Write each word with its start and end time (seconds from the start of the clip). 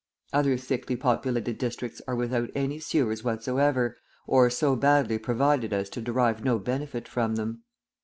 Other 0.33 0.57
thickly 0.57 0.95
populated 0.95 1.59
districts 1.59 2.01
are 2.07 2.15
without 2.15 2.49
any 2.55 2.79
sewers 2.79 3.23
whatsoever, 3.23 3.97
or 4.25 4.49
so 4.49 4.75
badly 4.75 5.19
provided 5.19 5.73
as 5.73 5.91
to 5.91 6.01
derive 6.01 6.43
no 6.43 6.57
benefit 6.57 7.07
from 7.07 7.35
them. 7.35 7.61